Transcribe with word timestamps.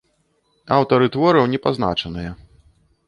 Аўтары 0.77 1.11
твораў 1.15 1.45
не 1.53 1.59
пазначаныя. 1.67 2.31